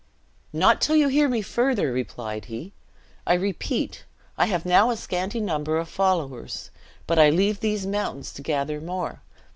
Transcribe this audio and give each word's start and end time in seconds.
"Not 0.51 0.81
till 0.81 0.95
you 0.95 1.09
hear 1.09 1.29
me 1.29 1.43
further," 1.43 1.91
replied 1.93 2.45
he. 2.45 2.73
"I 3.27 3.35
repeat 3.35 4.03
I 4.35 4.47
have 4.47 4.65
now 4.65 4.89
a 4.89 4.97
scanty 4.97 5.39
number 5.39 5.77
of 5.77 5.87
followers; 5.89 6.71
but 7.05 7.19
I 7.19 7.29
leave 7.29 7.59
these 7.59 7.85
mountains 7.85 8.33
to 8.33 8.41
gather 8.41 8.81
more. 8.81 9.21